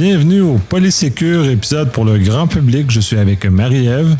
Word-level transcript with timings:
Bienvenue 0.00 0.42
au 0.42 0.58
Polysécure, 0.58 1.46
épisode 1.46 1.90
pour 1.90 2.04
le 2.04 2.20
grand 2.20 2.46
public. 2.46 2.88
Je 2.88 3.00
suis 3.00 3.18
avec 3.18 3.44
Marie-Ève. 3.44 4.16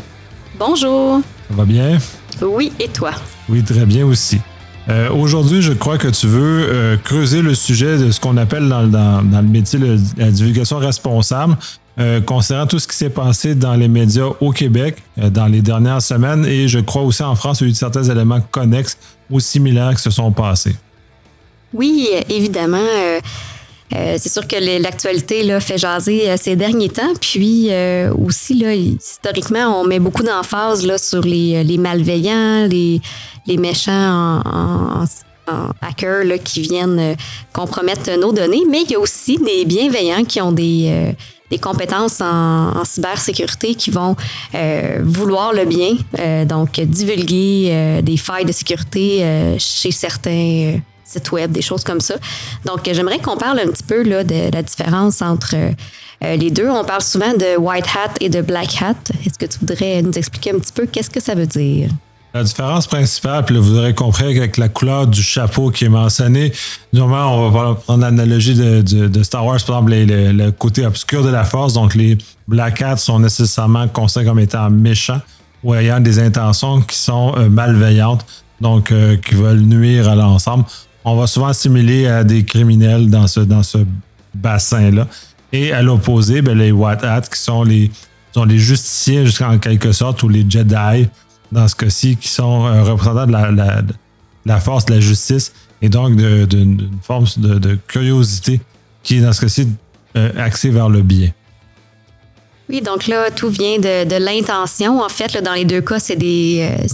Bonjour. 0.59 1.21
Ça 1.47 1.55
va 1.55 1.63
bien? 1.63 1.97
Oui, 2.41 2.73
et 2.81 2.89
toi? 2.89 3.11
Oui, 3.47 3.63
très 3.63 3.85
bien 3.85 4.05
aussi. 4.05 4.41
Euh, 4.89 5.09
aujourd'hui, 5.09 5.61
je 5.61 5.71
crois 5.71 5.97
que 5.97 6.09
tu 6.09 6.27
veux 6.27 6.67
euh, 6.69 6.97
creuser 6.97 7.41
le 7.41 7.55
sujet 7.55 7.97
de 7.97 8.11
ce 8.11 8.19
qu'on 8.19 8.35
appelle 8.35 8.67
dans, 8.67 9.21
le 9.21 9.41
métier 9.47 9.79
la 10.17 10.29
divulgation 10.31 10.79
responsable, 10.79 11.55
euh, 11.97 12.19
concernant 12.19 12.67
tout 12.67 12.79
ce 12.79 12.85
qui 12.85 12.97
s'est 12.97 13.09
passé 13.09 13.55
dans 13.55 13.75
les 13.75 13.87
médias 13.87 14.27
au 14.41 14.51
Québec 14.51 14.97
dans 15.15 15.45
les 15.45 15.61
dernières 15.61 16.01
semaines 16.01 16.43
et 16.43 16.67
je 16.67 16.79
crois 16.79 17.03
aussi 17.03 17.23
en 17.23 17.35
France, 17.35 17.61
il 17.61 17.67
y 17.67 17.69
a 17.69 17.71
eu 17.71 17.73
certains 17.73 18.03
éléments 18.03 18.41
connexes 18.51 18.97
ou 19.29 19.39
similaires 19.39 19.95
qui 19.95 20.01
se 20.01 20.09
sont 20.09 20.33
passés. 20.33 20.75
Oui, 21.73 22.05
évidemment. 22.27 22.79
Euh, 23.95 24.17
c'est 24.19 24.29
sûr 24.29 24.47
que 24.47 24.81
l'actualité 24.81 25.59
fait 25.59 25.77
jaser 25.77 26.29
euh, 26.29 26.35
ces 26.39 26.55
derniers 26.55 26.89
temps. 26.89 27.13
Puis 27.19 27.67
euh, 27.69 28.13
aussi, 28.13 28.53
là, 28.55 28.73
historiquement, 28.73 29.81
on 29.81 29.85
met 29.85 29.99
beaucoup 29.99 30.23
d'emphase 30.23 30.85
sur 30.97 31.21
les, 31.21 31.77
malveillants, 31.77 32.67
les, 32.67 33.01
méchants 33.57 34.41
en, 34.45 35.05
hackers 35.81 36.43
qui 36.43 36.61
viennent 36.61 37.15
compromettre 37.51 38.11
nos 38.19 38.31
données. 38.31 38.63
Mais 38.69 38.83
il 38.83 38.91
y 38.91 38.95
a 38.95 38.99
aussi 38.99 39.37
des 39.37 39.65
bienveillants 39.65 40.23
qui 40.23 40.39
ont 40.39 40.51
des, 40.51 41.15
compétences 41.59 42.21
en, 42.21 42.85
cybersécurité 42.85 43.73
qui 43.73 43.89
vont 43.89 44.15
vouloir 45.01 45.51
le 45.53 45.65
bien, 45.65 45.95
donc 46.45 46.79
divulguer 46.79 48.01
des 48.03 48.17
failles 48.17 48.45
de 48.45 48.51
sécurité 48.51 49.55
chez 49.57 49.89
certains 49.89 50.79
des 51.49 51.61
choses 51.61 51.83
comme 51.83 52.01
ça. 52.01 52.15
Donc, 52.65 52.81
j'aimerais 52.91 53.19
qu'on 53.19 53.37
parle 53.37 53.59
un 53.59 53.67
petit 53.67 53.83
peu 53.83 54.03
là, 54.03 54.23
de 54.23 54.51
la 54.53 54.63
différence 54.63 55.21
entre 55.21 55.55
euh, 55.55 56.35
les 56.35 56.51
deux. 56.51 56.69
On 56.69 56.83
parle 56.83 57.01
souvent 57.01 57.33
de 57.33 57.57
white 57.57 57.87
hat 57.95 58.13
et 58.19 58.29
de 58.29 58.41
black 58.41 58.81
hat. 58.81 58.95
Est-ce 59.25 59.39
que 59.39 59.45
tu 59.45 59.59
voudrais 59.59 60.01
nous 60.01 60.13
expliquer 60.13 60.51
un 60.51 60.59
petit 60.59 60.73
peu 60.73 60.85
qu'est-ce 60.85 61.09
que 61.09 61.21
ça 61.21 61.35
veut 61.35 61.47
dire? 61.47 61.89
La 62.33 62.43
différence 62.43 62.85
principale, 62.85 63.43
puis 63.43 63.57
vous 63.57 63.75
aurez 63.75 63.95
compris 63.95 64.25
avec 64.25 64.57
la 64.57 64.69
couleur 64.69 65.07
du 65.07 65.23
chapeau 65.23 65.71
qui 65.71 65.85
est 65.85 65.89
mentionné. 65.89 66.53
Normalement, 66.93 67.47
on 67.47 67.49
va 67.49 67.73
prendre 67.73 68.01
l'analogie 68.01 68.53
de, 68.53 69.23
Star 69.23 69.43
Wars, 69.43 69.57
par 69.65 69.77
exemple, 69.77 69.93
le, 69.95 70.51
côté 70.51 70.85
obscur 70.85 71.23
de 71.23 71.29
la 71.29 71.43
force. 71.43 71.73
Donc, 71.73 71.95
les 71.95 72.19
Black 72.47 72.83
Hats 72.83 72.97
sont 72.97 73.19
nécessairement 73.19 73.87
considérés 73.87 74.27
comme 74.27 74.39
étant 74.39 74.69
méchants 74.69 75.21
ou 75.63 75.73
ayant 75.73 75.99
des 75.99 76.19
intentions 76.19 76.81
qui 76.81 76.97
sont 76.97 77.33
euh, 77.35 77.49
malveillantes, 77.49 78.25
donc 78.61 78.91
euh, 78.91 79.17
qui 79.17 79.33
veulent 79.33 79.61
nuire 79.61 80.07
à 80.07 80.15
l'ensemble 80.15 80.65
on 81.05 81.15
va 81.15 81.27
souvent 81.27 81.47
assimiler 81.47 82.07
à 82.07 82.23
des 82.23 82.43
criminels 82.43 83.09
dans 83.09 83.27
ce, 83.27 83.39
bassin-là. 84.35 85.07
Et 85.51 85.71
à 85.71 85.81
l'opposé, 85.81 86.41
ben, 86.41 86.57
les 86.57 86.71
White 86.71 87.03
Hats, 87.03 87.21
qui 87.21 87.39
sont 87.39 87.63
les, 87.63 87.89
sont 88.33 88.45
les 88.45 88.59
justiciers, 88.59 89.25
jusqu'en 89.25 89.57
quelque 89.57 89.91
sorte, 89.91 90.21
ou 90.21 90.29
les 90.29 90.45
Jedi, 90.47 91.09
dans 91.51 91.67
ce 91.67 91.75
cas-ci, 91.75 92.15
qui 92.15 92.27
sont 92.27 92.65
un 92.65 92.83
représentant 92.83 93.25
de 93.25 93.31
la, 93.31 93.81
la, 94.45 94.59
force 94.59 94.85
de 94.85 94.93
la 94.93 94.99
justice 94.99 95.51
et 95.81 95.89
donc 95.89 96.15
d'une 96.15 96.91
forme 97.01 97.25
de, 97.37 97.77
curiosité 97.87 98.61
qui 99.01 99.17
est, 99.17 99.21
dans 99.21 99.33
ce 99.33 99.41
cas-ci, 99.41 99.67
euh, 100.15 100.31
axée 100.37 100.69
vers 100.69 100.89
le 100.89 101.01
bien. 101.01 101.31
Oui, 102.69 102.81
donc 102.81 103.07
là, 103.07 103.31
tout 103.31 103.49
vient 103.49 103.79
de, 103.79 104.23
l'intention. 104.23 105.01
En 105.01 105.09
fait, 105.09 105.41
dans 105.41 105.53
les 105.53 105.65
deux 105.65 105.81
cas, 105.81 105.99
c'est 105.99 106.15
des, 106.15 106.69
euh, 106.71 106.85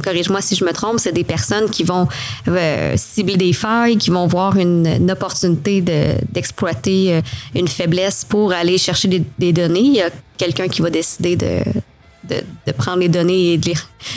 corrige-moi 0.00 0.40
si 0.40 0.54
je 0.54 0.64
me 0.64 0.72
trompe, 0.72 0.98
c'est 0.98 1.12
des 1.12 1.24
personnes 1.24 1.68
qui 1.68 1.84
vont 1.84 2.08
euh, 2.48 2.94
cibler 2.96 3.36
des 3.36 3.52
failles, 3.52 3.96
qui 3.96 4.10
vont 4.10 4.26
voir 4.26 4.56
une, 4.56 5.10
opportunité 5.10 5.80
d'exploiter 6.32 7.14
euh, 7.14 7.20
une 7.54 7.68
faiblesse 7.68 8.24
pour 8.24 8.52
aller 8.52 8.78
chercher 8.78 9.08
des, 9.38 9.52
données. 9.52 9.80
Il 9.80 9.94
y 9.94 10.00
a 10.00 10.10
quelqu'un 10.38 10.68
qui 10.68 10.80
va 10.80 10.90
décider 10.90 11.36
de, 11.36 11.62
prendre 12.78 12.98
les 12.98 13.08
données 13.08 13.60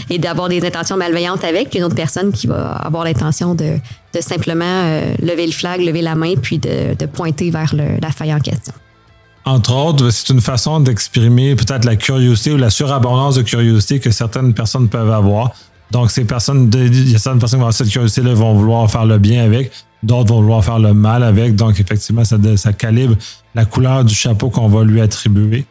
et, 0.09 0.17
d'avoir 0.19 0.47
des 0.47 0.63
intentions 0.65 0.95
malveillantes 0.95 1.43
avec, 1.43 1.75
une 1.75 1.83
autre 1.83 1.95
personne 1.95 2.31
qui 2.31 2.47
va 2.47 2.71
avoir 2.75 3.03
l'intention 3.03 3.55
de, 3.55 3.77
de 4.13 4.21
simplement 4.21 4.83
euh, 4.83 5.13
lever 5.19 5.45
le 5.45 5.51
flag, 5.51 5.81
lever 5.81 6.01
la 6.01 6.15
main, 6.15 6.35
puis 6.41 6.59
de, 6.59 7.05
pointer 7.07 7.49
vers 7.49 7.73
la 7.75 8.11
faille 8.11 8.33
en 8.33 8.39
question. 8.39 8.73
Entre 9.45 9.73
autres, 9.75 10.09
c'est 10.09 10.33
une 10.33 10.41
façon 10.41 10.79
d'exprimer 10.79 11.55
peut-être 11.55 11.85
la 11.85 11.95
curiosité 11.95 12.51
ou 12.53 12.57
la 12.57 12.71
surabondance 12.71 13.35
de 13.35 13.43
curiosité 13.43 13.99
que 13.99 14.09
certaines 14.09 14.55
personnes 14.55 14.89
peuvent 14.89 15.11
avoir. 15.11 15.51
Donc, 15.91 16.09
ces 16.09 16.25
personnes, 16.25 16.71
il 16.73 17.11
y 17.11 17.15
a 17.15 17.19
certaines 17.19 17.39
personnes 17.39 17.59
qui 17.59 17.61
vont 17.61 17.67
avoir 17.67 17.73
cette 17.73 17.89
curiosité-là, 17.89 18.33
vont 18.33 18.55
vouloir 18.55 18.89
faire 18.89 19.05
le 19.05 19.19
bien 19.19 19.43
avec, 19.43 19.71
d'autres 20.01 20.33
vont 20.33 20.41
vouloir 20.41 20.65
faire 20.65 20.79
le 20.79 20.95
mal 20.95 21.23
avec. 21.23 21.55
Donc, 21.55 21.79
effectivement, 21.79 22.23
ça, 22.25 22.73
calibre 22.73 23.15
la 23.53 23.65
couleur 23.65 24.03
du 24.03 24.15
chapeau 24.15 24.49
qu'on 24.49 24.67
va 24.67 24.83
lui 24.83 24.99
attribuer. 24.99 25.65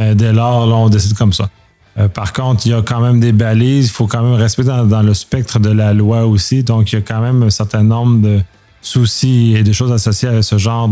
Euh, 0.00 0.14
dès 0.14 0.32
lors, 0.32 0.66
là, 0.66 0.74
on 0.74 0.88
décide 0.88 1.16
comme 1.16 1.32
ça. 1.32 1.48
Euh, 1.98 2.08
par 2.08 2.32
contre, 2.32 2.66
il 2.66 2.72
y 2.72 2.74
a 2.74 2.82
quand 2.82 3.00
même 3.00 3.20
des 3.20 3.32
balises, 3.32 3.86
il 3.86 3.92
faut 3.92 4.08
quand 4.08 4.22
même 4.22 4.34
respecter 4.34 4.72
dans, 4.86 5.02
le 5.02 5.14
spectre 5.14 5.60
de 5.60 5.70
la 5.70 5.94
loi 5.94 6.26
aussi. 6.26 6.64
Donc, 6.64 6.90
il 6.90 6.96
y 6.96 6.98
a 6.98 7.02
quand 7.02 7.20
même 7.20 7.44
un 7.44 7.50
certain 7.50 7.84
nombre 7.84 8.20
de 8.22 8.40
soucis 8.82 9.54
et 9.56 9.62
de 9.62 9.72
choses 9.72 9.92
associées 9.92 10.28
à 10.28 10.42
ce 10.42 10.58
genre 10.58 10.88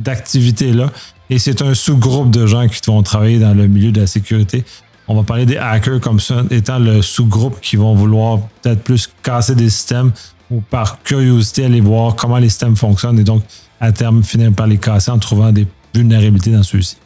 d'activité-là. 0.00 0.90
Et 1.30 1.38
c'est 1.38 1.62
un 1.62 1.74
sous-groupe 1.74 2.30
de 2.30 2.46
gens 2.46 2.68
qui 2.68 2.80
vont 2.86 3.02
travailler 3.02 3.38
dans 3.38 3.54
le 3.54 3.66
milieu 3.66 3.92
de 3.92 4.00
la 4.00 4.06
sécurité. 4.06 4.64
On 5.08 5.14
va 5.14 5.22
parler 5.22 5.46
des 5.46 5.56
hackers 5.56 6.00
comme 6.00 6.20
ça, 6.20 6.42
étant 6.50 6.78
le 6.78 7.02
sous-groupe 7.02 7.60
qui 7.60 7.76
vont 7.76 7.94
vouloir 7.94 8.40
peut-être 8.62 8.82
plus 8.82 9.10
casser 9.22 9.54
des 9.54 9.70
systèmes 9.70 10.12
ou 10.50 10.60
par 10.60 11.02
curiosité 11.02 11.64
aller 11.64 11.80
voir 11.80 12.16
comment 12.16 12.38
les 12.38 12.48
systèmes 12.48 12.76
fonctionnent 12.76 13.18
et 13.18 13.24
donc 13.24 13.42
à 13.80 13.92
terme 13.92 14.22
finir 14.22 14.52
par 14.52 14.66
les 14.66 14.78
casser 14.78 15.10
en 15.10 15.18
trouvant 15.18 15.52
des 15.52 15.66
vulnérabilités 15.94 16.50
dans 16.50 16.62
ceux-ci. 16.62 16.96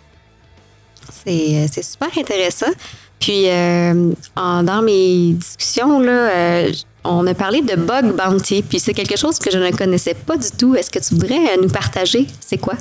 C'est 1.25 1.56
euh, 1.56 1.82
super 1.82 2.09
intéressant. 2.16 2.66
Puis, 3.20 3.48
euh, 3.48 4.12
dans 4.36 4.82
mes 4.82 5.32
discussions, 5.32 6.00
euh, 6.02 6.70
on 7.04 7.26
a 7.26 7.34
parlé 7.34 7.62
de 7.62 7.74
bug 7.76 8.16
bounty, 8.16 8.62
puis 8.62 8.78
c'est 8.78 8.94
quelque 8.94 9.16
chose 9.16 9.38
que 9.38 9.50
je 9.50 9.58
ne 9.58 9.70
connaissais 9.70 10.14
pas 10.14 10.36
du 10.36 10.48
tout. 10.56 10.74
Est-ce 10.74 10.90
que 10.90 10.98
tu 10.98 11.14
voudrais 11.14 11.56
nous 11.60 11.68
partager? 11.68 12.26
C'est 12.40 12.58
quoi? 12.58 12.74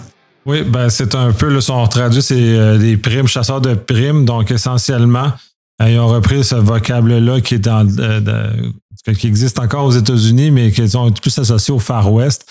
Oui, 0.47 0.63
ben 0.63 0.89
c'est 0.89 1.13
un 1.13 1.33
peu, 1.33 1.49
le 1.49 1.59
son 1.59 1.85
traduit, 1.87 2.21
c'est 2.21 2.35
euh, 2.35 2.77
des 2.77 2.95
primes, 2.95 3.27
chasseurs 3.27 3.59
de 3.59 3.73
primes. 3.73 4.23
Donc, 4.23 4.49
essentiellement, 4.49 5.33
euh, 5.81 5.89
ils 5.89 5.99
ont 5.99 6.07
repris 6.07 6.45
ce 6.45 6.55
vocable-là 6.55 7.41
qui 7.41 7.55
est 7.55 7.59
dans, 7.59 7.85
euh, 7.99 8.71
qui 9.19 9.27
existe 9.27 9.59
encore 9.59 9.83
aux 9.83 9.91
États-Unis, 9.91 10.51
mais 10.51 10.71
qui 10.71 10.87
sont 10.87 11.11
plus 11.11 11.37
associés 11.37 11.73
au 11.73 11.79
Far 11.79 12.11
West, 12.13 12.45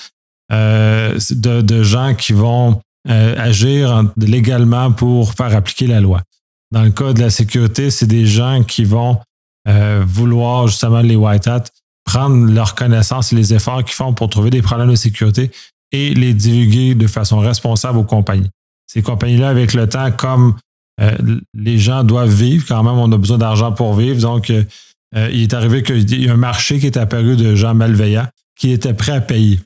de, 0.50 1.82
gens 1.82 2.14
qui 2.14 2.34
vont 2.34 2.80
agir 3.08 4.04
légalement 4.16 4.92
pour 4.92 5.32
faire 5.32 5.54
appliquer 5.56 5.86
la 5.86 6.00
loi. 6.00 6.20
Dans 6.72 6.82
le 6.82 6.90
cas 6.90 7.12
de 7.12 7.20
la 7.20 7.30
sécurité, 7.30 7.90
c'est 7.90 8.06
des 8.06 8.26
gens 8.26 8.64
qui 8.64 8.84
vont 8.84 9.20
vouloir 10.04 10.68
justement 10.68 11.00
les 11.00 11.16
white 11.16 11.48
hats 11.48 11.64
prendre 12.06 12.50
leurs 12.50 12.74
connaissances 12.74 13.32
et 13.32 13.36
les 13.36 13.52
efforts 13.52 13.84
qu'ils 13.84 13.94
font 13.94 14.14
pour 14.14 14.30
trouver 14.30 14.48
des 14.50 14.62
problèmes 14.62 14.90
de 14.90 14.96
sécurité 14.96 15.50
et 15.92 16.14
les 16.14 16.32
divulguer 16.32 16.94
de 16.94 17.06
façon 17.06 17.38
responsable 17.38 17.98
aux 17.98 18.04
compagnies. 18.04 18.50
Ces 18.86 19.02
compagnies-là, 19.02 19.48
avec 19.48 19.74
le 19.74 19.88
temps, 19.88 20.10
comme 20.12 20.56
euh, 21.00 21.16
les 21.52 21.78
gens 21.78 22.04
doivent 22.04 22.32
vivre, 22.32 22.64
quand 22.66 22.82
même, 22.82 22.94
on 22.94 23.10
a 23.12 23.18
besoin 23.18 23.38
d'argent 23.38 23.72
pour 23.72 23.94
vivre. 23.94 24.20
Donc, 24.20 24.50
euh, 24.50 24.64
euh, 25.16 25.28
il 25.32 25.42
est 25.42 25.54
arrivé 25.54 25.82
qu'il 25.82 26.24
y 26.24 26.28
a 26.28 26.32
un 26.32 26.36
marché 26.36 26.78
qui 26.78 26.86
est 26.86 26.96
apparu 26.96 27.36
de 27.36 27.54
gens 27.54 27.74
malveillants 27.74 28.28
qui 28.56 28.70
étaient 28.70 28.94
prêts 28.94 29.12
à 29.12 29.20
payer 29.20 29.60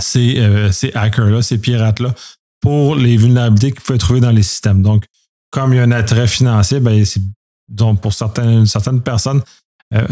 ces, 0.00 0.70
ces 0.72 0.92
hackers-là, 0.94 1.42
ces 1.42 1.58
pirates-là, 1.58 2.14
pour 2.60 2.94
les 2.94 3.16
vulnérabilités 3.16 3.72
qu'ils 3.72 3.82
pouvaient 3.82 3.98
trouver 3.98 4.20
dans 4.20 4.30
les 4.30 4.44
systèmes. 4.44 4.80
Donc, 4.80 5.04
comme 5.50 5.72
il 5.72 5.76
y 5.76 5.80
a 5.80 5.82
un 5.82 5.92
attrait 5.92 6.26
financier, 6.26 6.80
ben, 6.80 7.04
donc 7.68 8.00
pour 8.00 8.12
certaines, 8.12 8.66
certaines 8.66 9.00
personnes, 9.00 9.42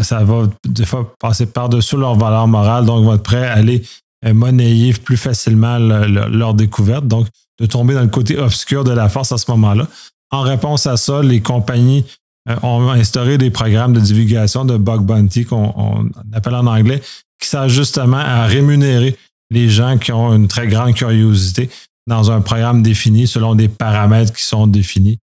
ça 0.01 0.23
va 0.25 0.43
des 0.67 0.85
fois 0.85 1.13
passer 1.19 1.45
par-dessus 1.45 1.95
leur 1.95 2.15
valeur 2.15 2.47
morale, 2.47 2.85
donc 2.85 3.05
vont 3.05 3.13
être 3.13 3.23
prêts 3.23 3.47
à 3.47 3.53
aller 3.53 3.81
euh, 4.25 4.33
monnayer 4.33 4.91
plus 4.91 5.15
facilement 5.15 5.79
leur 5.79 6.53
découverte. 6.53 7.07
Donc, 7.07 7.27
de 7.59 7.65
tomber 7.65 7.93
dans 7.93 8.01
le 8.01 8.07
côté 8.09 8.37
obscur 8.37 8.83
de 8.83 8.91
la 8.91 9.07
force 9.07 9.31
à 9.31 9.37
ce 9.37 9.49
moment-là. 9.51 9.87
En 10.31 10.41
réponse 10.41 10.87
à 10.87 10.97
ça, 10.97 11.21
les 11.21 11.41
compagnies 11.41 12.05
euh, 12.49 12.55
ont 12.63 12.89
instauré 12.89 13.37
des 13.37 13.49
programmes 13.49 13.93
de 13.93 13.99
divulgation 14.01 14.65
de 14.65 14.75
bug 14.75 15.01
bounty 15.01 15.45
qu'on 15.45 16.09
appelle 16.33 16.55
en 16.55 16.67
anglais, 16.67 17.01
qui 17.41 17.47
servent 17.47 17.69
justement 17.69 18.17
à 18.17 18.45
rémunérer 18.45 19.17
les 19.51 19.69
gens 19.69 19.97
qui 19.97 20.11
ont 20.11 20.33
une 20.33 20.49
très 20.49 20.67
grande 20.67 20.95
curiosité 20.95 21.69
dans 22.05 22.29
un 22.29 22.41
programme 22.41 22.83
défini 22.83 23.25
selon 23.25 23.55
des 23.55 23.69
paramètres 23.69 24.33
qui 24.33 24.43
sont 24.43 24.67
définis. 24.67 25.17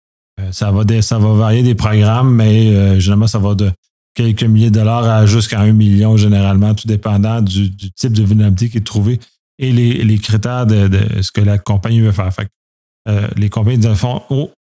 Euh, 0.41 0.51
ça, 0.53 0.71
va 0.71 1.33
varier 1.35 1.63
des 1.63 1.75
programmes, 1.75 2.35
mais 2.35 3.01
généralement, 3.01 3.27
ça 3.27 3.39
va 3.39 3.55
de 3.55 3.71
quelques 4.15 4.45
milliers 4.45 4.71
de 4.71 4.79
dollars 4.79 5.05
à 5.05 5.27
jusqu'à 5.27 5.61
un 5.61 5.73
million 5.73 6.17
généralement, 6.17 6.75
tout 6.75 6.87
dépendant 6.87 7.41
du, 7.41 7.71
type 7.95 8.13
de 8.13 8.23
vulnérabilité 8.23 8.71
qui 8.71 8.79
est 8.79 8.87
trouvé 8.87 9.19
et 9.59 9.73
les, 9.73 10.19
critères 10.19 10.67
de, 10.67 10.91
ce 11.21 11.31
que 11.31 11.41
la 11.41 11.59
compagnie 11.59 12.01
veut 12.01 12.13
faire. 12.13 12.31
Euh, 13.09 13.29
les 13.37 13.49
compagnies, 13.49 13.87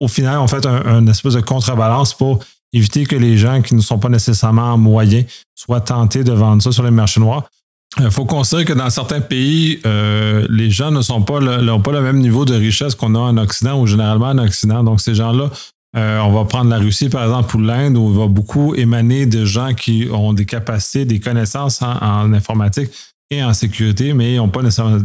au, 0.00 0.08
final, 0.08 0.38
ont 0.38 0.46
fait 0.46 0.66
un, 0.66 1.06
espèce 1.06 1.34
de 1.34 1.40
contrebalance 1.40 2.14
pour 2.14 2.40
éviter 2.72 3.04
que 3.04 3.16
les 3.16 3.36
gens 3.36 3.62
qui 3.62 3.74
ne 3.74 3.80
sont 3.80 3.98
pas 3.98 4.08
nécessairement 4.08 4.76
moyens 4.76 5.24
soient 5.54 5.80
tentés 5.80 6.24
de 6.24 6.32
vendre 6.32 6.62
ça 6.62 6.72
sur 6.72 6.82
les 6.82 6.90
marchés 6.90 7.20
noirs. 7.20 7.48
Il 7.98 8.10
faut 8.10 8.24
considérer 8.24 8.64
que 8.64 8.72
dans 8.72 8.88
certains 8.88 9.20
pays, 9.20 9.80
les 9.84 10.70
gens 10.70 10.90
ne 10.90 11.02
sont 11.02 11.22
pas 11.22 11.40
n'ont 11.40 11.80
pas 11.80 11.92
le 11.92 12.00
même 12.00 12.18
niveau 12.18 12.44
de 12.44 12.54
richesse 12.54 12.94
qu'on 12.94 13.14
a 13.14 13.18
en 13.18 13.36
Occident 13.36 13.80
ou 13.80 13.86
généralement 13.86 14.28
en 14.28 14.38
Occident. 14.38 14.84
Donc, 14.84 15.00
ces 15.00 15.14
gens-là, 15.14 15.50
on 15.94 16.32
va 16.32 16.44
prendre 16.44 16.70
la 16.70 16.78
Russie, 16.78 17.08
par 17.08 17.24
exemple, 17.24 17.56
ou 17.56 17.60
l'Inde, 17.60 17.96
où 17.96 18.10
il 18.10 18.16
va 18.16 18.28
beaucoup 18.28 18.74
émaner 18.76 19.26
de 19.26 19.44
gens 19.44 19.74
qui 19.74 20.08
ont 20.12 20.32
des 20.32 20.46
capacités, 20.46 21.04
des 21.04 21.18
connaissances 21.18 21.82
en, 21.82 22.32
informatique 22.32 22.90
et 23.28 23.42
en 23.42 23.52
sécurité, 23.52 24.12
mais 24.12 24.34
ils 24.34 24.36
n'ont 24.36 24.48
pas 24.48 24.62
nécessairement 24.62 24.98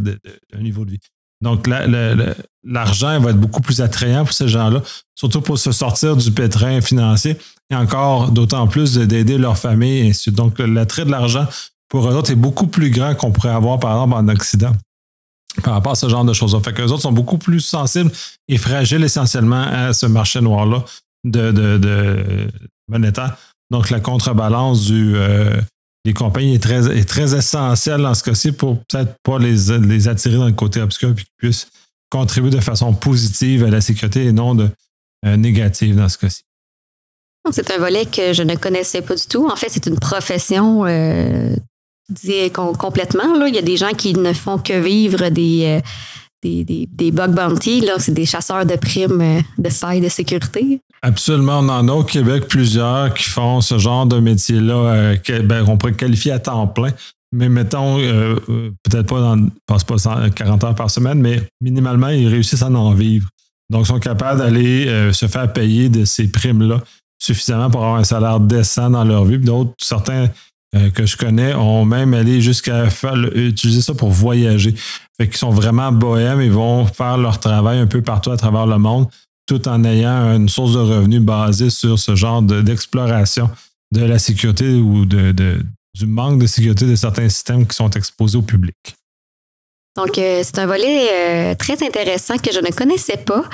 un 0.56 0.62
niveau 0.62 0.84
de 0.84 0.92
vie. 0.92 1.00
Donc, 1.42 1.66
l'argent 2.64 3.20
va 3.20 3.30
être 3.30 3.40
beaucoup 3.40 3.60
plus 3.60 3.80
attrayant 3.80 4.24
pour 4.24 4.32
ces 4.32 4.48
gens-là, 4.48 4.82
surtout 5.14 5.40
pour 5.40 5.58
se 5.58 5.72
sortir 5.72 6.16
du 6.16 6.30
pétrin 6.30 6.80
financier 6.80 7.36
et 7.70 7.74
encore 7.74 8.30
d'autant 8.30 8.66
plus 8.68 8.96
d'aider 8.96 9.38
leur 9.38 9.58
famille. 9.58 10.10
Et 10.10 10.30
Donc, 10.30 10.58
l'attrait 10.60 11.04
de 11.04 11.10
l'argent 11.10 11.46
pour 11.88 12.08
eux 12.08 12.14
autres 12.14 12.30
est 12.30 12.36
beaucoup 12.36 12.66
plus 12.66 12.90
grand 12.90 13.14
qu'on 13.14 13.32
pourrait 13.32 13.50
avoir, 13.50 13.78
par 13.78 13.92
exemple, 13.92 14.14
en 14.14 14.28
Occident 14.28 14.72
par 15.62 15.74
rapport 15.74 15.92
à 15.92 15.96
ce 15.96 16.08
genre 16.08 16.24
de 16.24 16.32
choses-là. 16.32 16.60
Fait 16.60 16.72
qu'eux 16.72 16.86
autres 16.86 17.02
sont 17.02 17.12
beaucoup 17.12 17.38
plus 17.38 17.60
sensibles 17.60 18.10
et 18.48 18.58
fragiles 18.58 19.04
essentiellement 19.04 19.62
à 19.62 19.92
ce 19.92 20.06
marché 20.06 20.40
noir-là 20.40 20.84
de, 21.24 21.50
de, 21.50 22.48
monétaire. 22.88 23.36
Donc, 23.70 23.90
la 23.90 24.00
contrebalance 24.00 24.84
du, 24.84 25.14
euh, 25.16 25.60
des 26.04 26.12
compagnies 26.12 26.54
est 26.54 26.62
très, 26.62 26.98
est 26.98 27.08
très 27.08 27.34
essentielle 27.34 28.02
dans 28.02 28.14
ce 28.14 28.22
cas-ci 28.22 28.52
pour 28.52 28.78
peut-être 28.84 29.14
pas 29.22 29.38
les, 29.38 29.78
les 29.78 30.08
attirer 30.08 30.36
dans 30.36 30.46
le 30.46 30.52
côté 30.52 30.80
obscur 30.80 31.10
et 31.10 31.14
qu'ils 31.14 31.24
puissent 31.38 31.68
contribuer 32.10 32.50
de 32.50 32.60
façon 32.60 32.92
positive 32.92 33.64
à 33.64 33.70
la 33.70 33.80
sécurité 33.80 34.26
et 34.26 34.32
non 34.32 34.54
de, 34.54 34.70
euh, 35.24 35.36
négative 35.36 35.96
dans 35.96 36.08
ce 36.08 36.18
cas-ci. 36.18 36.42
C'est 37.50 37.70
un 37.70 37.78
volet 37.78 38.06
que 38.06 38.32
je 38.32 38.42
ne 38.42 38.54
connaissais 38.56 39.02
pas 39.02 39.14
du 39.14 39.26
tout. 39.26 39.48
En 39.48 39.56
fait, 39.56 39.68
c'est 39.70 39.86
une 39.86 39.98
profession 39.98 40.84
euh, 40.84 41.54
complètement. 42.52 43.36
Là. 43.36 43.48
Il 43.48 43.54
y 43.54 43.58
a 43.58 43.62
des 43.62 43.76
gens 43.76 43.92
qui 43.92 44.14
ne 44.14 44.32
font 44.32 44.58
que 44.58 44.78
vivre 44.78 45.28
des, 45.28 45.64
euh, 45.64 45.80
des, 46.42 46.86
des, 46.90 47.10
bug 47.10 47.32
bounty. 47.32 47.84
C'est 47.98 48.14
des 48.14 48.26
chasseurs 48.26 48.66
de 48.66 48.76
primes 48.76 49.20
euh, 49.20 49.40
de 49.58 49.68
failles 49.68 50.00
de 50.00 50.08
sécurité. 50.08 50.80
Absolument. 51.02 51.60
On 51.60 51.68
en 51.68 51.88
a 51.88 51.92
au 51.92 52.04
Québec 52.04 52.46
plusieurs 52.48 53.12
qui 53.14 53.24
font 53.24 53.60
ce 53.60 53.78
genre 53.78 54.06
de 54.06 54.18
métier-là 54.18 54.74
euh, 54.74 55.16
qu'on 55.64 55.76
pourrait 55.76 55.94
qualifier 55.94 56.32
à 56.32 56.38
temps 56.38 56.66
plein. 56.66 56.92
Mais 57.32 57.48
mettons, 57.48 57.98
peut-être 57.98 59.08
pas 59.08 59.20
dans 59.20 59.48
pas 59.66 60.28
40 60.30 60.64
heures 60.64 60.74
par 60.74 60.90
semaine, 60.90 61.20
mais 61.20 61.42
minimalement, 61.60 62.08
ils 62.08 62.28
réussissent 62.28 62.62
à 62.62 62.70
en 62.70 62.94
vivre. 62.94 63.28
Donc, 63.68 63.86
sont 63.86 63.98
capables 63.98 64.38
d'aller 64.38 65.10
se 65.12 65.26
faire 65.26 65.52
payer 65.52 65.88
de 65.88 66.04
ces 66.04 66.28
primes-là 66.28 66.80
suffisamment 67.18 67.68
pour 67.68 67.82
avoir 67.82 67.98
un 67.98 68.04
salaire 68.04 68.40
décent 68.40 68.90
dans 68.90 69.04
leur 69.04 69.24
vie. 69.24 69.38
D'autres, 69.38 69.72
certains 69.78 70.28
euh, 70.76 70.90
que 70.90 71.06
je 71.06 71.16
connais 71.16 71.54
ont 71.54 71.84
même 71.84 72.14
allé 72.14 72.40
jusqu'à 72.40 72.84
utiliser 73.34 73.80
ça 73.80 73.94
pour 73.94 74.10
voyager. 74.10 74.74
Fait 75.16 75.28
qu'ils 75.28 75.38
sont 75.38 75.50
vraiment 75.50 75.92
bohèmes, 75.92 76.42
ils 76.42 76.52
vont 76.52 76.86
faire 76.86 77.16
leur 77.18 77.40
travail 77.40 77.78
un 77.78 77.86
peu 77.86 78.02
partout 78.02 78.30
à 78.30 78.36
travers 78.36 78.66
le 78.66 78.78
monde, 78.78 79.06
tout 79.46 79.66
en 79.68 79.82
ayant 79.84 80.34
une 80.34 80.48
source 80.48 80.74
de 80.74 80.78
revenus 80.78 81.22
basée 81.22 81.70
sur 81.70 81.98
ce 81.98 82.14
genre 82.14 82.42
d'exploration 82.42 83.50
de, 83.92 84.04
la 84.04 84.18
sécurité 84.18 84.74
ou 84.74 85.06
de, 85.06 85.32
du 85.94 86.06
manque 86.06 86.40
de 86.40 86.46
sécurité 86.46 86.86
de 86.86 86.96
certains 86.96 87.28
systèmes 87.28 87.66
qui 87.66 87.74
sont 87.74 87.90
exposés 87.90 88.36
au 88.36 88.42
public. 88.42 88.76
Donc, 89.96 90.18
euh, 90.18 90.42
c'est 90.44 90.58
un 90.58 90.66
volet 90.66 91.08
euh, 91.10 91.54
très 91.54 91.82
intéressant 91.82 92.36
que 92.36 92.52
je 92.52 92.60
ne 92.60 92.70
connaissais 92.70 93.16
pas. 93.16 93.44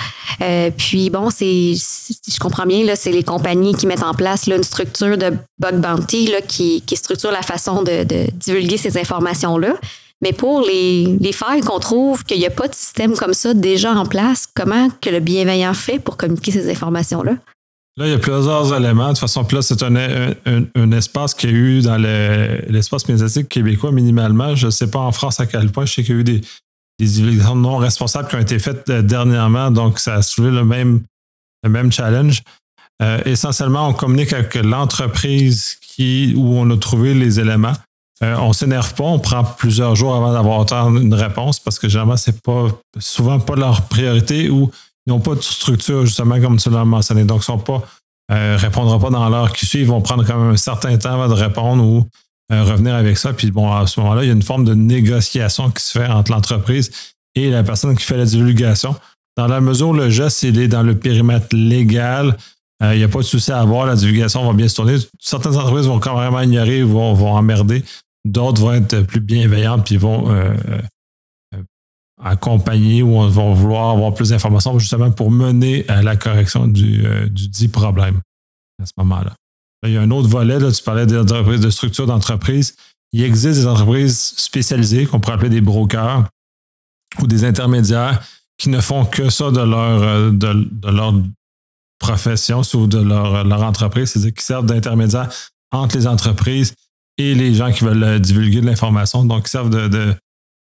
Euh, 0.41 0.71
puis, 0.77 1.09
bon, 1.09 1.31
c'est, 1.31 1.75
si 1.77 2.19
je 2.29 2.39
comprends 2.39 2.67
bien, 2.67 2.85
là, 2.85 2.97
c'est 2.97 3.13
les 3.13 3.23
compagnies 3.23 3.75
qui 3.75 3.87
mettent 3.87 4.03
en 4.03 4.15
place 4.15 4.47
là, 4.47 4.57
une 4.57 4.65
structure 4.65 5.17
de 5.17 5.33
bug 5.59 5.77
bounty 5.77 6.27
là, 6.27 6.41
qui, 6.41 6.83
qui 6.83 6.97
structure 6.97 7.31
la 7.31 7.43
façon 7.43 7.83
de, 7.83 8.05
de 8.05 8.27
divulguer 8.33 8.77
ces 8.77 8.99
informations-là. 8.99 9.75
Mais 10.21 10.33
pour 10.33 10.61
les, 10.63 11.17
les 11.21 11.33
failles 11.33 11.63
qu'on 11.63 11.81
trouve 11.81 12.25
qu'il 12.25 12.39
n'y 12.39 12.47
a 12.47 12.51
pas 12.51 12.69
de 12.69 12.75
système 12.75 13.15
comme 13.17 13.35
ça 13.35 13.55
déjà 13.55 13.93
en 13.93 14.07
place, 14.07 14.47
comment 14.55 14.89
que 15.01 15.11
le 15.11 15.21
bienveillant 15.21 15.75
fait 15.75 15.99
pour 15.99 16.17
communiquer 16.17 16.53
ces 16.53 16.71
informations-là? 16.71 17.35
Là, 17.99 18.07
il 18.07 18.11
y 18.11 18.15
a 18.15 18.19
plusieurs 18.19 18.75
éléments. 18.75 19.09
De 19.09 19.11
toute 19.11 19.19
façon, 19.19 19.47
là, 19.53 19.61
c'est 19.61 19.83
un, 19.83 19.95
un, 20.75 20.93
espace 20.93 21.35
qu'il 21.35 21.51
y 21.51 21.53
a 21.53 21.57
eu 21.57 21.83
dans 21.83 21.99
l'espace 21.99 23.07
médiatique 23.07 23.49
québécois 23.49 23.93
minimalement. 23.93 24.55
Je 24.55 24.67
ne 24.67 24.71
sais 24.71 24.87
pas 24.87 25.01
en 25.01 25.13
France 25.13 25.41
à 25.41 25.47
quel 25.47 25.71
point. 25.71 25.85
Je 25.85 25.95
sais 25.95 26.03
qu'il 26.03 26.15
y 26.15 26.19
a 26.19 26.21
eu 26.21 26.25
des, 26.25 26.41
des 26.99 27.55
non 27.55 27.77
responsables 27.77 28.29
qui 28.29 28.37
ont 28.37 28.41
été 28.41 28.59
faites 28.59 28.89
euh, 28.89 29.03
dernièrement. 29.03 29.71
Donc, 29.71 29.99
ça 29.99 30.15
a 30.15 30.23
soulevé 30.23 30.57
le 30.57 30.65
même, 30.65 31.03
le 31.63 31.69
même 31.69 31.93
challenge. 31.93 32.43
Euh, 33.03 33.21
essentiellement, 33.27 33.89
on 33.89 33.93
communique 33.93 34.33
avec 34.33 34.55
l'entreprise 34.55 35.77
qui, 35.83 36.33
où 36.35 36.57
on 36.57 36.71
a 36.71 36.77
trouvé 36.79 37.13
les 37.13 37.41
éléments. 37.41 37.75
Euh, 38.23 38.37
on 38.37 38.49
ne 38.49 38.53
s'énerve 38.53 38.95
pas, 38.95 39.05
on 39.05 39.19
prend 39.19 39.43
plusieurs 39.43 39.97
jours 39.97 40.15
avant 40.15 40.33
d'avoir 40.33 40.89
une 40.89 41.13
réponse 41.13 41.59
parce 41.59 41.79
que 41.79 41.89
généralement, 41.89 42.17
c'est 42.17 42.41
pas 42.41 42.69
souvent 42.99 43.41
pas 43.41 43.57
leur 43.57 43.83
priorité 43.89 44.49
ou 44.49 44.71
n'ont 45.07 45.21
pas 45.21 45.35
de 45.35 45.41
structure, 45.41 46.07
justement, 46.07 46.41
comme 46.41 46.59
tu 46.59 46.71
l'as 46.71 46.85
mentionné. 46.85 47.25
Donc, 47.25 47.43
ils 47.49 47.55
ne 47.55 48.37
euh, 48.37 48.57
répondront 48.57 48.99
pas 48.99 49.11
dans 49.11 49.29
l'heure 49.29 49.53
qui 49.53 49.67
suit. 49.67 49.81
Ils 49.81 49.87
vont 49.87 50.01
prendre 50.01 50.25
quand 50.25 50.39
même 50.39 50.53
un 50.53 50.57
certain 50.57 50.97
temps 50.97 51.15
avant 51.15 51.29
de 51.29 51.35
répondre 51.35 51.85
ou 51.85 52.07
euh, 52.53 52.65
revenir 52.65 52.95
avec 52.95 53.19
ça. 53.19 53.33
Puis, 53.33 53.51
bon, 53.51 53.73
à 53.73 53.87
ce 53.87 53.99
moment-là, 54.01 54.23
il 54.25 54.29
y 54.29 54.31
a 54.31 54.35
une 54.35 54.43
forme 54.43 54.65
de 54.65 54.75
négociation 54.75 55.71
qui 55.71 55.83
se 55.83 55.99
fait 55.99 56.07
entre 56.07 56.31
l'entreprise 56.31 56.91
et 57.35 57.51
la 57.51 57.63
personne 57.63 57.97
qui 57.97 58.05
fait 58.05 58.17
la 58.17 58.25
divulgation. 58.25 58.95
Dans 59.37 59.49
la 59.49 59.61
mesure 59.61 59.89
où 59.89 59.95
le 59.95 60.11
geste, 60.11 60.43
il 60.43 60.59
est 60.59 60.69
dans 60.69 60.83
le 60.83 60.97
périmètre 60.97 61.49
légal, 61.53 62.37
euh, 62.83 62.95
il 62.95 62.99
n'y 62.99 63.05
a 63.05 63.09
pas 63.09 63.21
de 63.21 63.25
souci 63.25 63.51
à 63.51 63.61
avoir. 63.61 63.87
La 63.87 63.97
divulgation 63.97 64.47
va 64.47 64.53
bien 64.53 64.69
se 64.69 64.77
tourner. 64.77 64.97
Certaines 65.19 65.57
entreprises 65.57 65.87
vont 65.87 65.99
quand 65.99 66.19
même 66.19 66.43
ignorer, 66.45 66.83
vont, 66.83 67.15
vont 67.15 67.33
emmerder. 67.33 67.83
D'autres 68.25 68.61
vont 68.61 68.75
être 68.75 69.01
plus 69.03 69.21
bienveillantes 69.21 69.87
puis 69.87 69.97
vont 69.97 70.29
accompagner 72.23 73.03
ou 73.03 73.17
on 73.17 73.29
va 73.29 73.53
vouloir 73.53 73.91
avoir 73.91 74.15
plus 74.15 74.31
d'informations 74.31 74.79
justement 74.79 75.11
pour 75.11 75.31
mener 75.31 75.89
à 75.89 76.03
la 76.03 76.17
correction 76.17 76.67
du, 76.67 77.05
euh, 77.07 77.27
du 77.29 77.49
dit 77.49 77.69
problème 77.69 78.21
à 78.81 78.87
ce 78.87 78.93
moment-là. 78.99 79.33
Il 79.85 79.93
y 79.93 79.97
a 79.97 80.01
un 80.01 80.11
autre 80.13 80.29
volet, 80.29 80.61
là, 80.61 80.71
tu 80.71 80.83
parlais 80.83 81.07
d'entreprises, 81.07 81.61
de 81.61 81.71
structures 81.71 82.07
d'entreprise. 82.07 82.77
Il 83.13 83.23
existe 83.23 83.61
des 83.61 83.67
entreprises 83.67 84.35
spécialisées 84.37 85.07
qu'on 85.07 85.19
pourrait 85.19 85.35
appeler 85.35 85.51
des 85.51 85.61
brokers 85.61 86.29
ou 87.21 87.27
des 87.27 87.45
intermédiaires 87.45 88.23
qui 88.59 88.69
ne 88.69 88.81
font 88.81 89.05
que 89.05 89.29
ça 89.29 89.51
de 89.51 89.61
leur, 89.61 90.03
euh, 90.03 90.31
de, 90.31 90.69
leur 90.89 91.15
profession 91.99 92.63
ou 92.75 92.87
de 92.87 92.99
leur, 92.99 93.45
leur 93.45 93.63
entreprise, 93.63 94.11
c'est-à-dire 94.11 94.35
qui 94.35 94.45
servent 94.45 94.67
d'intermédiaires 94.67 95.29
entre 95.73 95.97
les 95.97 96.07
entreprises 96.07 96.75
et 97.19 97.35
les 97.35 97.55
gens 97.55 97.73
qui 97.73 97.85
veulent 97.85 98.03
euh, 98.05 98.19
divulguer 98.19 98.61
de 98.61 98.67
l'information. 98.67 99.25
Donc, 99.25 99.45
ils 99.47 99.51
servent 99.51 99.71
de, 99.71 100.15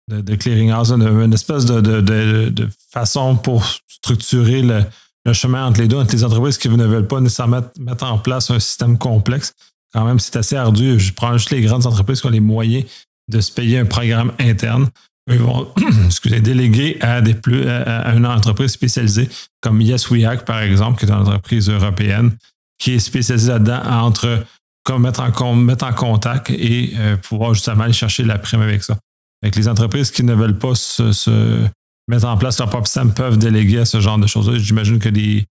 de 0.08 0.34
clearinghouse, 0.34 0.92
une 0.92 1.32
espèce 1.32 1.64
de, 1.64 2.68
façon 2.92 3.36
pour 3.36 3.64
structurer 3.88 4.62
le, 4.62 5.32
chemin 5.32 5.66
entre 5.66 5.80
les 5.80 5.88
deux, 5.88 5.96
entre 5.96 6.14
les 6.14 6.24
entreprises 6.24 6.58
qui 6.58 6.68
ne 6.68 6.84
veulent 6.84 7.08
pas 7.08 7.20
nécessairement 7.20 7.62
mettre, 7.80 8.04
en 8.04 8.18
place 8.18 8.50
un 8.50 8.60
système 8.60 8.96
complexe. 8.98 9.52
Quand 9.92 10.04
même, 10.04 10.18
c'est 10.18 10.36
assez 10.36 10.56
ardu. 10.56 11.00
Je 11.00 11.12
prends 11.12 11.36
juste 11.36 11.50
les 11.50 11.62
grandes 11.62 11.86
entreprises 11.86 12.20
qui 12.20 12.26
ont 12.26 12.30
les 12.30 12.40
moyens 12.40 12.84
de 13.28 13.40
se 13.40 13.50
payer 13.50 13.78
un 13.78 13.86
programme 13.86 14.32
interne. 14.38 14.88
Ils 15.28 15.38
vont 15.38 15.66
excusez, 16.06 16.40
déléguer 16.40 16.98
à, 17.00 17.20
des 17.20 17.34
plus, 17.34 17.68
à 17.68 18.14
une 18.14 18.26
entreprise 18.26 18.70
spécialisée 18.70 19.28
comme 19.60 19.80
Yes 19.80 20.06
par 20.46 20.60
exemple, 20.60 21.00
qui 21.00 21.06
est 21.06 21.08
une 21.08 21.14
entreprise 21.16 21.68
européenne, 21.68 22.36
qui 22.78 22.92
est 22.92 22.98
spécialisée 23.00 23.50
là-dedans 23.50 23.82
entre 23.84 24.44
comme 24.84 25.02
mettre, 25.02 25.20
en, 25.42 25.54
mettre 25.56 25.84
en 25.84 25.92
contact 25.92 26.50
et 26.50 26.92
euh, 26.96 27.16
pouvoir 27.16 27.54
justement 27.54 27.84
aller 27.84 27.92
chercher 27.92 28.22
la 28.22 28.38
prime 28.38 28.60
avec 28.60 28.84
ça. 28.84 28.96
Les 29.42 29.68
entreprises 29.68 30.10
qui 30.10 30.24
ne 30.24 30.34
veulent 30.34 30.58
pas 30.58 30.74
se, 30.74 31.68
mettre 32.08 32.26
en 32.26 32.36
place 32.36 32.58
leur 32.58 32.68
propre 32.68 32.86
système 32.86 33.12
peuvent 33.12 33.38
déléguer 33.38 33.78
à 33.78 33.84
ce 33.84 34.00
genre 34.00 34.18
de 34.18 34.26
choses-là. 34.26 34.58
J'imagine 34.58 34.98
que 34.98 35.08
des, 35.08 35.46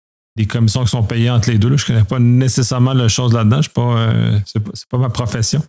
commissions 0.47 0.83
qui 0.83 0.89
sont 0.89 1.03
payées 1.03 1.29
entre 1.29 1.49
les 1.49 1.57
deux, 1.57 1.75
je 1.77 1.83
ne 1.83 1.87
connais 1.87 2.03
pas 2.03 2.19
nécessairement 2.19 2.93
la 2.93 3.07
chose 3.07 3.33
là-dedans. 3.33 3.61
Ce 3.61 3.69
n'est 3.69 4.65
euh, 4.65 4.71
pas, 4.89 4.97
ma 4.97 5.09
profession. 5.09 5.63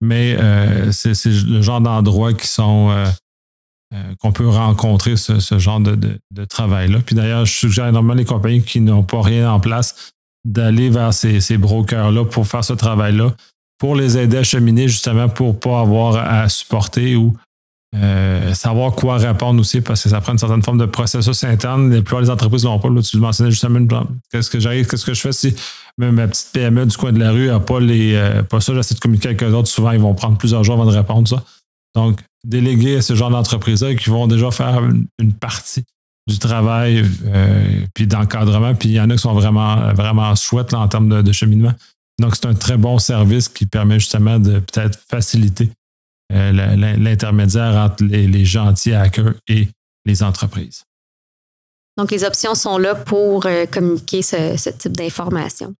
Mais 0.00 0.36
euh, 0.38 0.90
c'est 0.90 1.14
le 1.26 1.62
genre 1.62 1.80
d'endroits 1.80 2.34
qui 2.34 2.48
sont 2.48 2.90
euh, 2.90 4.14
qu'on 4.20 4.32
peut 4.32 4.48
rencontrer 4.48 5.16
ce, 5.16 5.58
genre 5.58 5.78
de, 5.78 6.18
travail-là. 6.48 7.00
Puis 7.04 7.14
d'ailleurs, 7.14 7.44
je 7.44 7.52
suggère 7.52 7.86
énormément 7.86 8.14
les 8.14 8.24
compagnies 8.24 8.62
qui 8.62 8.80
n'ont 8.80 9.04
pas 9.04 9.22
rien 9.22 9.52
en 9.52 9.60
place 9.60 10.12
d'aller 10.44 10.90
vers 10.90 11.14
ces 11.14 11.56
brokers-là 11.58 12.24
pour 12.24 12.46
faire 12.46 12.64
ce 12.64 12.72
travail-là 12.72 13.34
pour 13.82 13.96
les 13.96 14.16
aider 14.16 14.36
à 14.36 14.44
cheminer 14.44 14.86
justement 14.86 15.28
pour 15.28 15.58
pas 15.58 15.80
avoir 15.80 16.14
à 16.14 16.48
supporter 16.48 17.16
ou 17.16 17.36
euh, 17.96 18.54
savoir 18.54 18.92
quoi 18.92 19.16
répondre 19.16 19.58
aussi 19.58 19.80
parce 19.80 20.04
que 20.04 20.08
ça 20.08 20.20
prend 20.20 20.34
une 20.34 20.38
certaine 20.38 20.62
forme 20.62 20.78
de 20.78 20.86
processus 20.86 21.42
interne. 21.42 21.90
Les 21.90 22.00
plupart 22.00 22.22
des 22.22 22.30
entreprises 22.30 22.62
n'ont 22.62 22.78
pas. 22.78 22.88
Tu 23.02 23.16
le 23.16 23.22
mentionnais 23.22 23.50
justement, 23.50 23.84
qu'est-ce 24.30 24.50
que 24.50 24.60
j'arrive, 24.60 24.86
qu'est-ce 24.86 25.04
que 25.04 25.14
je 25.14 25.20
fais 25.20 25.32
si 25.32 25.56
même 25.98 26.14
ma 26.14 26.28
petite 26.28 26.50
PME 26.52 26.86
du 26.86 26.96
coin 26.96 27.12
de 27.12 27.18
la 27.18 27.32
rue 27.32 27.48
n'a 27.48 27.58
pas 27.58 27.80
les 27.80 28.14
euh, 28.14 28.44
pas 28.44 28.60
ça, 28.60 28.72
j'essaie 28.72 28.94
de 28.94 29.00
communiquer 29.00 29.30
avec 29.30 29.42
eux 29.42 29.52
autres. 29.52 29.66
Souvent, 29.66 29.90
ils 29.90 29.98
vont 29.98 30.14
prendre 30.14 30.38
plusieurs 30.38 30.62
jours 30.62 30.74
avant 30.74 30.86
de 30.86 30.96
répondre 30.96 31.26
ça. 31.26 31.42
Donc, 31.96 32.20
déléguer 32.44 32.98
à 32.98 33.02
ce 33.02 33.16
genre 33.16 33.30
d'entreprise-là 33.30 33.96
qui 33.96 34.10
vont 34.10 34.28
déjà 34.28 34.52
faire 34.52 34.80
une, 35.18 35.32
partie 35.32 35.82
du 36.28 36.38
travail 36.38 37.04
euh, 37.26 37.80
puis 37.94 38.06
d'encadrement. 38.06 38.76
Puis 38.76 38.90
il 38.90 38.94
y 38.94 39.00
en 39.00 39.10
a 39.10 39.14
qui 39.14 39.22
sont 39.22 39.34
vraiment, 39.34 39.92
vraiment 39.92 40.32
chouettes 40.36 40.72
en 40.72 40.86
termes 40.86 41.20
de 41.20 41.32
cheminement. 41.32 41.72
Donc, 42.20 42.36
c'est 42.36 42.46
un 42.46 42.54
très 42.54 42.76
bon 42.76 42.98
service 42.98 43.48
qui 43.48 43.66
permet 43.66 43.98
justement 43.98 44.38
de 44.38 44.60
peut-être 44.60 44.98
faciliter 45.10 45.70
l'intermédiaire 46.30 47.74
entre 47.76 48.04
les, 48.04 48.44
gentils 48.44 48.94
hackers 48.94 49.34
et 49.48 49.68
les 50.06 50.22
entreprises. 50.22 50.84
Donc, 51.98 52.10
les 52.10 52.24
options 52.24 52.54
sont 52.54 52.78
là 52.78 52.94
pour 52.94 53.46
communiquer 53.70 54.22
ce 54.22 54.70
type 54.70 54.96
d'informations. 54.96 55.74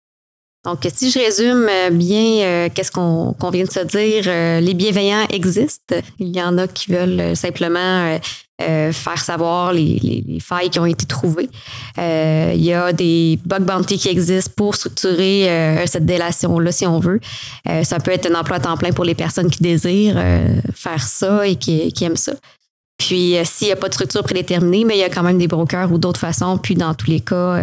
Donc, 0.64 0.86
si 0.94 1.10
je 1.10 1.18
résume 1.18 1.66
euh, 1.68 1.90
bien 1.90 2.44
euh, 2.44 2.68
qu'est-ce 2.72 2.92
qu'on 2.92 3.50
vient 3.50 3.64
de 3.64 3.70
se 3.70 3.80
dire, 3.80 4.24
euh, 4.28 4.60
les 4.60 4.74
bienveillants 4.74 5.26
existent. 5.30 5.96
Il 6.20 6.34
y 6.34 6.40
en 6.40 6.56
a 6.56 6.68
qui 6.68 6.92
veulent 6.92 7.36
simplement 7.36 8.18
faire 8.58 9.18
savoir 9.18 9.72
les, 9.72 10.38
failles 10.40 10.70
qui 10.70 10.78
ont 10.78 10.86
été 10.86 11.04
trouvées. 11.04 11.48
il 11.98 12.62
y 12.62 12.72
a 12.72 12.92
des 12.92 13.40
bug 13.44 13.64
bounty 13.64 13.98
qui 13.98 14.08
existent 14.08 14.52
pour 14.56 14.76
structurer 14.76 15.82
cette 15.86 16.06
délation-là, 16.06 16.70
si 16.70 16.86
on 16.86 17.00
veut. 17.00 17.18
ça 17.82 17.98
peut 17.98 18.12
être 18.12 18.30
un 18.30 18.36
emploi 18.36 18.58
à 18.58 18.60
temps 18.60 18.76
plein 18.76 18.92
pour 18.92 19.04
les 19.04 19.16
personnes 19.16 19.50
qui 19.50 19.64
désirent 19.64 20.22
faire 20.76 21.02
ça 21.02 21.44
et 21.44 21.56
qui, 21.56 21.92
qui 21.92 22.04
aiment 22.04 22.16
ça. 22.16 22.34
Puis, 22.98 23.34
s'il 23.42 23.66
n'y 23.66 23.72
a 23.72 23.76
pas 23.76 23.88
de 23.88 23.94
structure 23.94 24.22
prédéterminée, 24.22 24.84
mais 24.84 24.96
il 24.96 25.00
y 25.00 25.04
a 25.04 25.08
quand 25.08 25.24
même 25.24 25.38
des 25.38 25.48
brokers 25.48 25.90
ou 25.90 25.98
d'autres 25.98 26.20
façons. 26.20 26.56
Puis, 26.56 26.76
dans 26.76 26.94
tous 26.94 27.10
les 27.10 27.20
cas, 27.20 27.58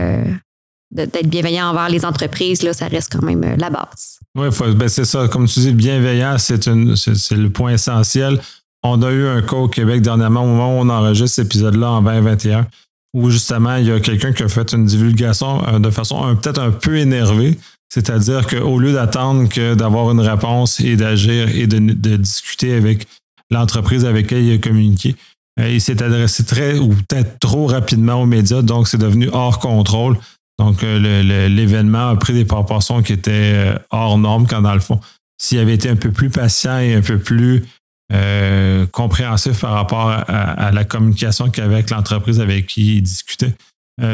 d'être 0.91 1.27
bienveillant 1.27 1.69
envers 1.69 1.89
les 1.89 2.05
entreprises, 2.05 2.63
là, 2.63 2.73
ça 2.73 2.87
reste 2.87 3.11
quand 3.11 3.21
même 3.21 3.43
euh, 3.43 3.55
la 3.57 3.69
base. 3.69 4.19
Oui, 4.35 4.47
ben 4.75 4.87
c'est 4.87 5.05
ça. 5.05 5.27
Comme 5.27 5.47
tu 5.47 5.59
dis, 5.59 5.71
bienveillant, 5.71 6.37
c'est 6.37 6.65
le 6.65 7.49
point 7.49 7.73
essentiel. 7.73 8.39
On 8.83 9.01
a 9.01 9.11
eu 9.11 9.27
un 9.27 9.41
cas 9.41 9.57
au 9.57 9.67
Québec 9.67 10.01
dernièrement, 10.01 10.43
au 10.43 10.47
moment 10.47 10.77
où 10.77 10.81
on 10.81 10.89
enregistre 10.89 11.35
cet 11.35 11.45
épisode-là 11.47 11.91
en 11.91 12.01
2021, 12.01 12.67
où 13.15 13.29
justement, 13.29 13.75
il 13.75 13.87
y 13.87 13.91
a 13.91 13.99
quelqu'un 13.99 14.31
qui 14.31 14.43
a 14.43 14.47
fait 14.47 14.71
une 14.73 14.85
divulgation 14.85 15.67
euh, 15.67 15.79
de 15.79 15.89
façon 15.89 16.35
peut-être 16.35 16.61
un 16.61 16.71
peu 16.71 16.97
énervée. 16.97 17.57
C'est-à-dire 17.91 18.45
qu'au 18.45 18.77
lieu 18.77 18.93
d'attendre 18.93 19.49
que 19.49 19.73
d'avoir 19.73 20.11
une 20.11 20.19
réponse 20.19 20.79
et 20.79 20.95
d'agir 20.95 21.49
et 21.49 21.65
de, 21.65 22.15
discuter 22.17 22.75
avec 22.75 23.07
l'entreprise 23.49 24.05
avec 24.05 24.29
laquelle 24.29 24.45
il 24.45 24.53
a 24.53 24.57
communiqué, 24.59 25.15
euh, 25.59 25.69
il 25.69 25.81
s'est 25.81 26.01
adressé 26.03 26.45
très 26.45 26.77
ou 26.77 26.89
peut-être 26.89 27.39
trop 27.39 27.65
rapidement 27.65 28.21
aux 28.21 28.27
médias, 28.27 28.61
donc 28.61 28.87
c'est 28.87 28.99
devenu 28.99 29.29
hors 29.33 29.59
contrôle. 29.59 30.17
Donc, 30.59 30.83
euh, 30.83 31.47
l'événement 31.47 32.09
a 32.09 32.15
pris 32.17 32.33
des 32.33 32.43
proportions 32.43 33.01
qui 33.01 33.13
étaient 33.13 33.53
euh, 33.55 33.79
hors 33.91 34.17
normes 34.17 34.45
quand, 34.45 34.61
dans 34.61 34.73
le 34.73 34.81
fond, 34.81 34.99
s'il 35.41 35.57
avait 35.57 35.73
été 35.73 35.89
un 35.89 35.95
peu 35.95 36.11
plus 36.11 36.29
patient 36.29 36.77
et 36.79 36.93
un 36.93 37.01
peu 37.01 37.17
plus 37.17 37.65
euh, 38.11 38.85
compréhensif 38.87 39.61
par 39.61 39.71
rapport 39.71 40.09
à, 40.09 40.71
la 40.71 40.83
communication 40.83 41.49
qu'il 41.49 41.63
avait 41.63 41.75
avec 41.75 41.89
l'entreprise 41.89 42.41
avec 42.41 42.67
qui 42.67 42.97
il 42.97 43.03
discutait, 43.03 43.55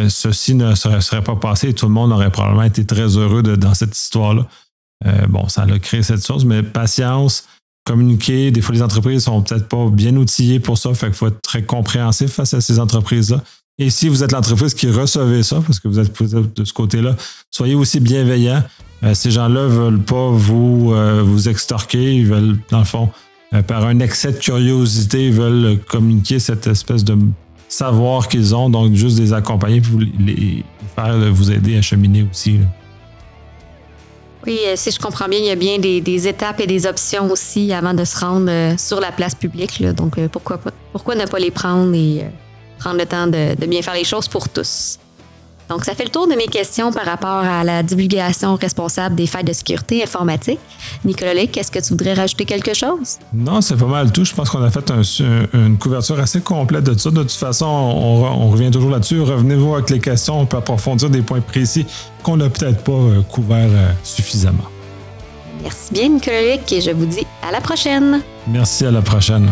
ceci 0.09 0.53
ne 0.53 0.75
serait, 0.75 1.23
pas 1.23 1.35
passé 1.35 1.69
et 1.69 1.73
tout 1.73 1.87
le 1.87 1.93
monde 1.93 2.11
aurait 2.11 2.29
probablement 2.29 2.63
été 2.63 2.85
très 2.85 3.17
heureux 3.17 3.41
dans 3.41 3.73
cette 3.73 3.95
histoire-là. 3.95 4.45
bon, 5.29 5.47
ça 5.47 5.63
a 5.63 5.79
créé 5.79 6.03
cette 6.03 6.25
chose, 6.25 6.45
mais 6.45 6.61
patience, 6.61 7.47
communiquer. 7.85 8.51
Des 8.51 8.61
fois, 8.61 8.75
les 8.75 8.81
entreprises 8.81 9.23
sont 9.23 9.41
peut-être 9.41 9.67
pas 9.67 9.89
bien 9.89 10.15
outillées 10.17 10.59
pour 10.59 10.77
ça, 10.77 10.93
fait 10.93 11.07
qu'il 11.07 11.15
faut 11.15 11.27
être 11.27 11.41
très 11.41 11.63
compréhensif 11.63 12.31
face 12.31 12.53
à 12.53 12.61
ces 12.61 12.79
entreprises-là. 12.79 13.41
Et 13.77 13.89
si 13.89 14.07
vous 14.07 14.23
êtes 14.23 14.31
l'entreprise 14.31 14.73
qui 14.73 14.89
recevez 14.89 15.43
ça, 15.43 15.61
parce 15.65 15.81
que 15.81 15.89
vous 15.89 15.99
êtes 15.99 16.55
de 16.55 16.63
ce 16.63 16.71
côté-là, 16.71 17.15
soyez 17.51 17.75
aussi 17.75 17.99
bienveillant. 17.99 18.63
Euh, 19.03 19.13
ces 19.13 19.31
gens-là 19.31 19.67
veulent 19.67 20.01
pas 20.01 20.29
vous, 20.29 20.93
euh, 20.93 21.21
vous 21.25 21.49
extorquer. 21.49 22.15
Ils 22.15 22.25
veulent, 22.25 22.57
dans 22.69 22.79
le 22.79 22.85
fond, 22.85 23.09
euh, 23.53 23.61
par 23.61 23.85
un 23.85 23.99
excès 23.99 24.31
de 24.31 24.37
curiosité, 24.37 25.27
ils 25.27 25.33
veulent 25.33 25.79
communiquer 25.89 26.39
cette 26.39 26.65
espèce 26.67 27.03
de 27.03 27.17
savoir 27.67 28.29
qu'ils 28.29 28.55
ont. 28.55 28.69
Donc, 28.69 28.93
juste 28.93 29.19
les 29.19 29.33
accompagner 29.33 29.77
et 29.77 29.79
vous 29.81 29.99
les, 29.99 30.63
faire 30.95 31.17
vous 31.33 31.51
aider 31.51 31.75
à 31.77 31.81
cheminer 31.81 32.25
aussi. 32.31 32.59
Oui, 34.47 34.57
si 34.75 34.91
je 34.91 34.99
comprends 34.99 35.27
bien, 35.27 35.39
il 35.39 35.45
y 35.45 35.51
a 35.51 35.55
bien 35.55 35.79
des, 35.79 36.27
étapes 36.29 36.61
et 36.61 36.67
des 36.67 36.85
options 36.85 37.29
aussi 37.29 37.73
avant 37.73 37.93
de 37.93 38.05
se 38.05 38.17
rendre 38.17 38.79
sur 38.79 39.01
la 39.01 39.11
place 39.11 39.35
publique. 39.35 39.83
Donc, 39.83 40.17
pourquoi, 40.27 40.61
pourquoi 40.93 41.15
ne 41.15 41.25
pas 41.25 41.39
les 41.39 41.51
prendre 41.51 41.93
et 41.93 42.25
prendre 42.79 42.97
le 42.97 43.05
temps 43.05 43.27
de, 43.27 43.55
bien 43.65 43.81
faire 43.81 43.93
les 43.93 44.03
choses 44.03 44.27
pour 44.27 44.49
tous. 44.49 44.99
Donc, 45.67 45.83
ça 45.83 45.95
fait 45.95 46.03
le 46.03 46.11
tour 46.11 46.27
de 46.27 46.35
mes 46.35 46.45
questions 46.45 46.91
par 46.91 47.05
rapport 47.05 47.43
à 47.43 47.63
la 47.63 47.81
divulgation 47.81 48.55
responsable 48.55 49.15
des 49.15 49.25
failles 49.25 49.43
de 49.43 49.53
sécurité 49.53 50.03
informatique. 50.03 50.59
Nicolas 51.03 51.33
est-ce 51.33 51.71
que 51.71 51.79
tu 51.79 51.89
voudrais 51.89 52.13
rajouter 52.13 52.45
quelque 52.45 52.75
chose? 52.75 53.17
Non, 53.33 53.61
c'est 53.61 53.75
pas 53.75 53.87
mal 53.87 54.11
tout. 54.11 54.23
Je 54.23 54.33
pense 54.35 54.49
qu'on 54.49 54.61
a 54.61 54.69
fait 54.69 54.91
une 55.53 55.77
couverture 55.79 56.19
assez 56.19 56.41
complète 56.41 56.83
de 56.83 56.97
ça. 56.97 57.09
De 57.09 57.23
toute 57.23 57.31
façon, 57.31 57.65
on, 57.65 58.49
revient 58.49 58.69
toujours 58.69 58.91
là-dessus. 58.91 59.21
Revenez-vous 59.21 59.73
avec 59.73 59.89
les 59.89 59.99
questions. 59.99 60.39
On 60.41 60.45
peut 60.45 60.57
approfondir 60.57 61.09
des 61.09 61.23
points 61.23 61.41
précis 61.41 61.87
qu'on 62.21 62.37
n'a 62.37 62.49
peut-être 62.49 62.83
pas 62.83 62.91
euh, 62.91 63.21
couverts 63.23 63.69
euh, 63.71 63.91
suffisamment. 64.03 64.65
Merci 65.63 65.93
bien, 65.93 66.09
Nicolas 66.09 66.57
et 66.71 66.81
je 66.81 66.91
vous 66.91 67.07
dis 67.07 67.25
à 67.41 67.51
la 67.51 67.59
prochaine. 67.59 68.21
Merci, 68.47 68.85
à 68.85 68.91
la 68.91 69.01
prochaine. 69.01 69.51